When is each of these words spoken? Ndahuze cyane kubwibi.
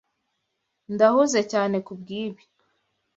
Ndahuze 0.93 1.39
cyane 1.51 1.77
kubwibi. 1.85 2.43